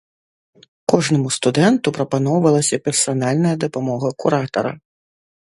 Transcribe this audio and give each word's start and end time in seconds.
Кожнаму 0.93 1.29
студэнту 1.35 1.87
прапаноўвалася 1.97 2.81
персанальная 2.89 3.53
дапамога 3.67 4.13
куратара. 4.25 4.71